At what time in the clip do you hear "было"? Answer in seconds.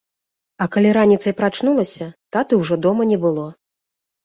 3.29-3.49